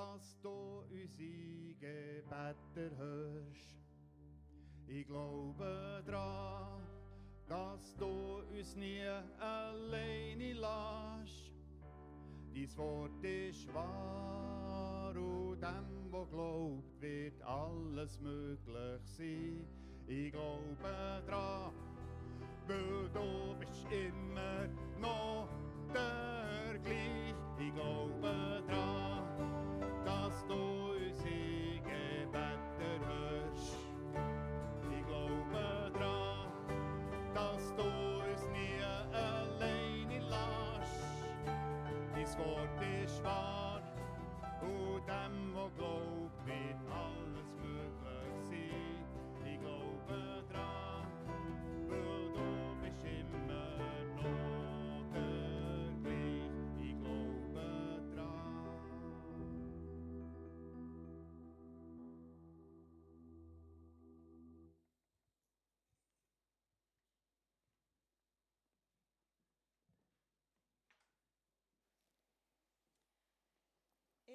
dass 0.00 0.40
du 0.40 0.82
unsere 0.90 1.74
Gebete 1.78 2.96
hörst. 2.96 3.70
Ich 4.86 5.06
glaube 5.06 6.02
dran, 6.06 6.82
dass 7.46 7.94
du 7.96 8.40
uns 8.50 8.76
nie 8.76 9.02
alleine 9.38 10.52
lässt. 10.54 11.52
Dies 12.54 12.76
Wort 12.76 13.22
ist 13.22 13.72
wahr 13.74 15.14
und 15.16 15.60
dem, 15.60 16.10
wo 16.10 16.24
glaubt, 16.24 17.00
wird 17.00 17.40
alles 17.42 18.18
möglich 18.20 19.02
sein. 19.04 19.66
Ich 20.06 20.32
glaube 20.32 21.22
dran, 21.26 21.72
weil 22.66 23.08
du 23.12 23.54
bist 23.58 23.86
immer 23.92 24.29
Dein 42.30 42.46
Wort 42.46 42.82
ist 43.04 43.24
wahr 43.24 43.82
und 44.62 45.02
dem, 45.08 45.52
wo 45.52 45.68
glaubt, 45.76 46.46
wird 46.46 46.76
alles 46.88 47.49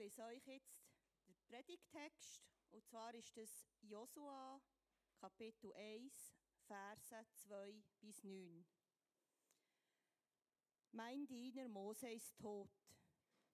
lese 0.00 0.24
euch 0.24 0.46
jetzt 0.46 0.80
den 1.28 1.36
Predigtext, 1.42 2.40
und 2.70 2.82
zwar 2.86 3.14
ist 3.14 3.36
es 3.36 3.66
Josua, 3.82 4.58
Kapitel 5.18 5.74
1, 5.74 6.34
Verse 6.66 7.26
2 7.34 7.82
bis 8.00 8.24
9. 8.24 8.64
Mein 10.92 11.26
Diener 11.26 11.68
Mose 11.68 12.10
ist 12.10 12.34
tot. 12.38 12.70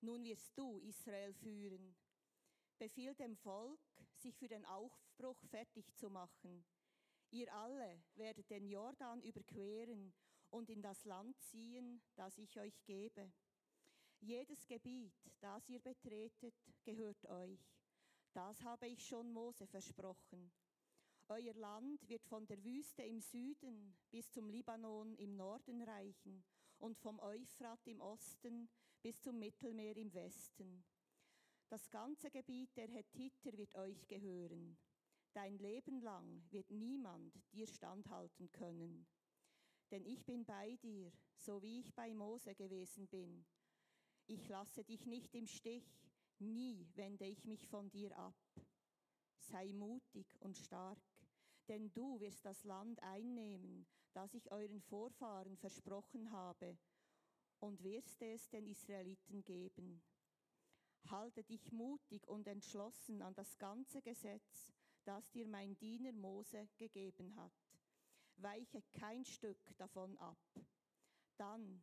Nun 0.01 0.23
wirst 0.23 0.57
du 0.57 0.79
Israel 0.79 1.35
führen. 1.35 1.97
Befiehl 2.79 3.17
dem 3.17 3.37
Volk, 3.39 3.81
sich 4.15 4.39
für 4.39 4.47
den 4.47 4.65
Aufbruch 4.67 5.43
fertig 5.47 5.93
zu 5.97 6.11
machen. 6.11 6.65
Ihr 7.33 7.53
alle 7.53 8.05
werdet 8.15 8.49
den 8.51 8.69
Jordan 8.69 9.21
überqueren 9.21 10.15
und 10.51 10.71
in 10.71 10.81
das 10.81 11.05
Land 11.07 11.41
ziehen, 11.41 12.01
das 12.15 12.39
ich 12.39 12.57
euch 12.57 12.85
gebe. 12.85 13.33
Jedes 14.27 14.67
Gebiet, 14.67 15.15
das 15.39 15.69
ihr 15.69 15.79
betretet, 15.79 16.53
gehört 16.83 17.25
euch. 17.27 17.61
Das 18.33 18.61
habe 18.65 18.89
ich 18.89 19.07
schon 19.07 19.31
Mose 19.31 19.69
versprochen. 19.69 20.51
Euer 21.29 21.55
Land 21.55 22.09
wird 22.09 22.25
von 22.25 22.45
der 22.45 22.61
Wüste 22.65 23.05
im 23.05 23.21
Süden 23.21 23.97
bis 24.11 24.29
zum 24.33 24.51
Libanon 24.51 25.15
im 25.15 25.37
Norden 25.37 25.81
reichen 25.81 26.43
und 26.79 26.99
vom 26.99 27.21
Euphrat 27.21 27.87
im 27.87 28.01
Osten 28.01 28.69
bis 29.01 29.23
zum 29.23 29.39
Mittelmeer 29.39 29.97
im 29.97 30.13
Westen. 30.13 30.85
Das 31.69 31.89
ganze 31.89 32.29
Gebiet 32.29 32.77
der 32.77 32.89
Hethiter 32.89 33.57
wird 33.57 33.77
euch 33.77 34.09
gehören. 34.09 34.77
Dein 35.35 35.57
Leben 35.59 36.01
lang 36.01 36.43
wird 36.51 36.69
niemand 36.73 37.33
dir 37.53 37.69
standhalten 37.69 38.51
können. 38.51 39.07
Denn 39.93 40.05
ich 40.05 40.27
bin 40.27 40.45
bei 40.45 40.75
dir, 40.83 41.13
so 41.37 41.63
wie 41.63 41.79
ich 41.79 41.95
bei 41.95 42.13
Mose 42.13 42.57
gewesen 42.57 43.07
bin. 43.07 43.47
Ich 44.29 44.49
lasse 44.49 44.83
dich 44.83 45.07
nicht 45.07 45.35
im 45.35 45.47
Stich, 45.47 45.85
nie 46.41 46.85
wende 46.95 47.25
ich 47.27 47.45
mich 47.45 47.67
von 47.69 47.89
dir 47.91 48.17
ab. 48.19 48.35
Sei 49.39 49.73
mutig 49.73 50.27
und 50.41 50.57
stark, 50.57 50.99
denn 51.69 51.93
du 51.93 52.19
wirst 52.19 52.45
das 52.45 52.65
Land 52.65 53.01
einnehmen, 53.05 53.87
das 54.15 54.35
ich 54.35 54.51
euren 54.51 54.81
Vorfahren 54.81 55.57
versprochen 55.57 56.33
habe, 56.33 56.77
und 57.61 57.83
wirst 57.85 58.21
es 58.21 58.49
den 58.51 58.67
Israeliten 58.67 59.45
geben. 59.45 60.03
Halte 61.09 61.45
dich 61.45 61.71
mutig 61.71 62.27
und 62.27 62.49
entschlossen 62.49 63.23
an 63.23 63.35
das 63.35 63.57
ganze 63.59 64.03
Gesetz, 64.03 64.73
das 65.05 65.31
dir 65.31 65.47
mein 65.47 65.79
Diener 65.79 66.13
Mose 66.13 66.69
gegeben 66.79 67.37
hat. 67.37 67.53
Weiche 68.39 68.83
kein 68.93 69.25
Stück 69.25 69.77
davon 69.79 70.19
ab. 70.19 70.39
Dann 71.37 71.83